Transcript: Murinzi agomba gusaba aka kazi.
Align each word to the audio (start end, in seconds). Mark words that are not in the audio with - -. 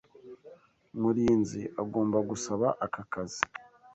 Murinzi 0.99 1.61
agomba 1.81 2.17
gusaba 2.29 2.67
aka 2.85 3.03
kazi. 3.11 3.41